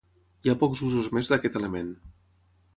[0.47, 1.95] Hi ha pocs usos més d'aquest element.